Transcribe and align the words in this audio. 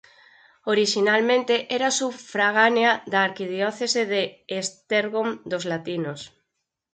Orixinalmente 0.73 1.55
era 1.77 1.89
sufragánea 1.99 2.91
da 3.11 3.19
arquidiocese 3.27 4.01
de 4.13 4.21
Esztergom 4.59 5.29
dos 5.51 5.63
latinos. 5.71 6.19